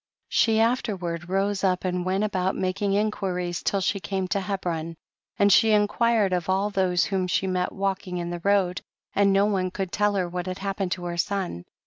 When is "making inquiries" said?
2.55-3.61